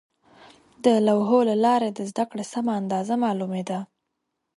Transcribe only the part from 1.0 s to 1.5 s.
لوحو